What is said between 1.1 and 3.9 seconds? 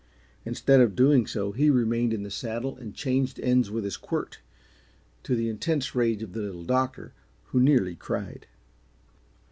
so, he remained in the saddle and changed ends with